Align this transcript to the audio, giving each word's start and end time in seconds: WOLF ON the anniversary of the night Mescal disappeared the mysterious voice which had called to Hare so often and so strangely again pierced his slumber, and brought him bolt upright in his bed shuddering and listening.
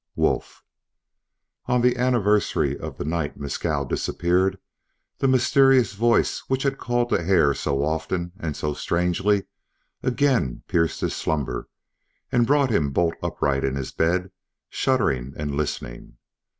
WOLF 0.15 0.63
ON 1.67 1.81
the 1.81 1.95
anniversary 1.95 2.75
of 2.75 2.97
the 2.97 3.05
night 3.05 3.37
Mescal 3.39 3.85
disappeared 3.85 4.57
the 5.19 5.27
mysterious 5.27 5.93
voice 5.93 6.39
which 6.47 6.63
had 6.63 6.79
called 6.79 7.09
to 7.09 7.21
Hare 7.21 7.53
so 7.53 7.85
often 7.85 8.31
and 8.39 8.57
so 8.57 8.73
strangely 8.73 9.43
again 10.01 10.63
pierced 10.67 11.01
his 11.01 11.15
slumber, 11.15 11.69
and 12.31 12.47
brought 12.47 12.71
him 12.71 12.89
bolt 12.89 13.13
upright 13.21 13.63
in 13.63 13.75
his 13.75 13.91
bed 13.91 14.31
shuddering 14.71 15.35
and 15.37 15.53
listening. 15.53 16.17